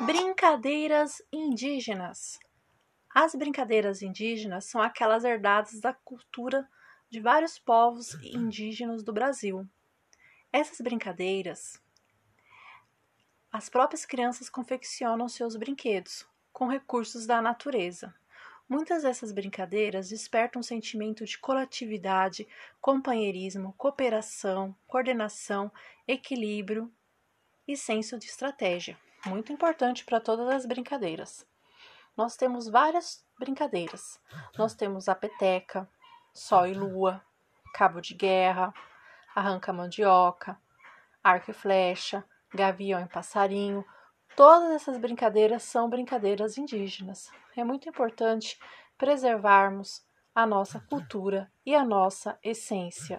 Brincadeiras 0.00 1.22
indígenas. 1.32 2.38
As 3.14 3.34
brincadeiras 3.34 4.02
indígenas 4.02 4.64
são 4.64 4.82
aquelas 4.82 5.24
herdadas 5.24 5.80
da 5.80 5.94
cultura 5.94 6.68
de 7.08 7.20
vários 7.20 7.60
povos 7.60 8.14
indígenas 8.24 9.04
do 9.04 9.12
Brasil. 9.12 9.66
Essas 10.52 10.80
brincadeiras, 10.80 11.80
as 13.52 13.68
próprias 13.68 14.04
crianças 14.04 14.50
confeccionam 14.50 15.28
seus 15.28 15.54
brinquedos 15.54 16.26
com 16.52 16.66
recursos 16.66 17.24
da 17.24 17.40
natureza. 17.40 18.12
Muitas 18.68 19.04
dessas 19.04 19.30
brincadeiras 19.30 20.08
despertam 20.08 20.58
um 20.58 20.62
sentimento 20.62 21.24
de 21.24 21.38
coletividade, 21.38 22.48
companheirismo, 22.80 23.72
cooperação, 23.78 24.76
coordenação, 24.88 25.70
equilíbrio 26.06 26.92
e 27.66 27.76
senso 27.76 28.18
de 28.18 28.26
estratégia 28.26 28.98
muito 29.26 29.52
importante 29.52 30.04
para 30.04 30.20
todas 30.20 30.48
as 30.48 30.66
brincadeiras. 30.66 31.46
Nós 32.16 32.36
temos 32.36 32.68
várias 32.68 33.24
brincadeiras. 33.38 34.20
Nós 34.56 34.74
temos 34.74 35.08
a 35.08 35.14
peteca, 35.14 35.88
sol 36.32 36.66
e 36.66 36.74
lua, 36.74 37.22
cabo 37.74 38.00
de 38.00 38.14
guerra, 38.14 38.72
arranca 39.34 39.72
mandioca, 39.72 40.56
arco 41.22 41.50
e 41.50 41.54
flecha, 41.54 42.24
gavião 42.52 43.00
e 43.00 43.08
passarinho. 43.08 43.84
Todas 44.36 44.70
essas 44.70 44.96
brincadeiras 44.96 45.62
são 45.62 45.88
brincadeiras 45.88 46.56
indígenas. 46.56 47.30
É 47.56 47.64
muito 47.64 47.88
importante 47.88 48.58
preservarmos 48.96 50.04
a 50.34 50.46
nossa 50.46 50.80
cultura 50.80 51.50
e 51.64 51.74
a 51.74 51.84
nossa 51.84 52.38
essência. 52.42 53.18